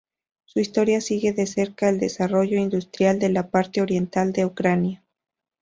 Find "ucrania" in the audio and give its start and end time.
4.47-5.03